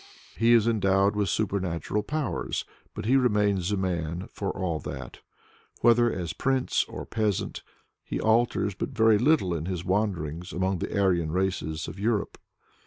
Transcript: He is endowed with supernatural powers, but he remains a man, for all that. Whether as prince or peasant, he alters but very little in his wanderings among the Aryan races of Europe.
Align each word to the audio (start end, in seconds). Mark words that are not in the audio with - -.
He 0.35 0.53
is 0.53 0.67
endowed 0.67 1.15
with 1.15 1.29
supernatural 1.29 2.01
powers, 2.01 2.65
but 2.95 3.05
he 3.05 3.15
remains 3.17 3.71
a 3.71 3.77
man, 3.77 4.27
for 4.33 4.49
all 4.49 4.79
that. 4.79 5.19
Whether 5.81 6.11
as 6.11 6.33
prince 6.33 6.83
or 6.85 7.05
peasant, 7.05 7.61
he 8.03 8.19
alters 8.19 8.73
but 8.73 8.89
very 8.89 9.19
little 9.19 9.53
in 9.53 9.67
his 9.67 9.85
wanderings 9.85 10.53
among 10.53 10.79
the 10.79 10.99
Aryan 10.99 11.31
races 11.31 11.87
of 11.87 11.99
Europe. 11.99 12.39